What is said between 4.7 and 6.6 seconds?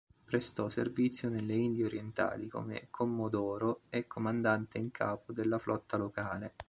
in capo della flotta locale.